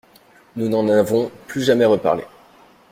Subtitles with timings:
[0.55, 2.23] Nous n’en avons plus jamais reparlé.